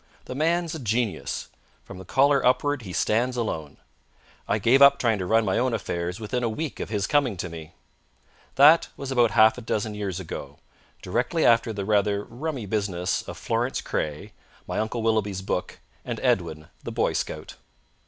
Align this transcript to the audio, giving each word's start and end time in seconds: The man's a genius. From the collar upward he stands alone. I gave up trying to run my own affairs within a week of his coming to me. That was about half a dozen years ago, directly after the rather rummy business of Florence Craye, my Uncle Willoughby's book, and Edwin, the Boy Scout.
The 0.25 0.33
man's 0.33 0.73
a 0.73 0.79
genius. 0.79 1.49
From 1.85 1.99
the 1.99 2.05
collar 2.05 2.43
upward 2.43 2.81
he 2.81 2.91
stands 2.91 3.37
alone. 3.37 3.77
I 4.47 4.57
gave 4.57 4.81
up 4.81 4.97
trying 4.97 5.19
to 5.19 5.27
run 5.27 5.45
my 5.45 5.59
own 5.59 5.75
affairs 5.75 6.19
within 6.19 6.41
a 6.43 6.49
week 6.49 6.79
of 6.79 6.89
his 6.89 7.05
coming 7.05 7.37
to 7.37 7.49
me. 7.49 7.73
That 8.55 8.87
was 8.97 9.11
about 9.11 9.29
half 9.29 9.59
a 9.59 9.61
dozen 9.61 9.93
years 9.93 10.19
ago, 10.19 10.57
directly 11.03 11.45
after 11.45 11.71
the 11.71 11.85
rather 11.85 12.23
rummy 12.23 12.65
business 12.65 13.21
of 13.27 13.37
Florence 13.37 13.79
Craye, 13.79 14.33
my 14.65 14.79
Uncle 14.79 15.03
Willoughby's 15.03 15.43
book, 15.43 15.77
and 16.03 16.19
Edwin, 16.23 16.69
the 16.81 16.91
Boy 16.91 17.13
Scout. 17.13 17.57